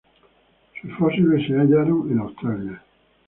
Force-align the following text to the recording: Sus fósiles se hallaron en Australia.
Sus 0.81 0.91
fósiles 0.97 1.45
se 1.47 1.53
hallaron 1.55 2.11
en 2.11 2.17
Australia. 2.21 2.83